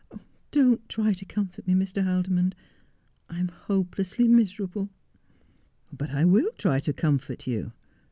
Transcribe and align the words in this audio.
'Don't 0.51 0.89
try 0.89 1.13
to 1.13 1.25
comfort 1.25 1.67
me, 1.67 1.75
Mr. 1.75 2.03
Haldimond. 2.03 2.55
I 3.29 3.39
am 3.39 3.49
hopelessly 3.49 4.27
miserable.'' 4.27 4.89
But 5.95 6.09
I 6.09 6.25
will 6.25 6.49
try 6.57 6.79
to 6.79 6.91
comfort 6.91 7.45
you. 7.45 7.71